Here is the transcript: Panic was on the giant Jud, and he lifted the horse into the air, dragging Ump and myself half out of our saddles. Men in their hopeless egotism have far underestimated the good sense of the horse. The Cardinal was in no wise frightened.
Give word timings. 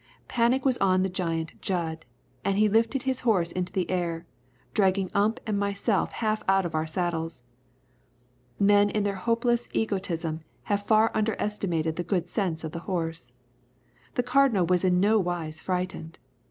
Panic 0.27 0.65
was 0.65 0.79
on 0.79 1.03
the 1.03 1.09
giant 1.09 1.61
Jud, 1.61 2.05
and 2.43 2.57
he 2.57 2.67
lifted 2.67 3.03
the 3.03 3.13
horse 3.23 3.51
into 3.51 3.71
the 3.71 3.87
air, 3.91 4.25
dragging 4.73 5.11
Ump 5.13 5.39
and 5.45 5.59
myself 5.59 6.13
half 6.13 6.41
out 6.47 6.65
of 6.65 6.73
our 6.73 6.87
saddles. 6.87 7.43
Men 8.59 8.89
in 8.89 9.03
their 9.03 9.13
hopeless 9.13 9.69
egotism 9.73 10.41
have 10.63 10.87
far 10.87 11.11
underestimated 11.13 11.97
the 11.97 12.03
good 12.03 12.27
sense 12.27 12.63
of 12.63 12.71
the 12.71 12.79
horse. 12.89 13.31
The 14.15 14.23
Cardinal 14.23 14.65
was 14.65 14.83
in 14.83 14.99
no 14.99 15.19
wise 15.19 15.61
frightened. 15.61 16.17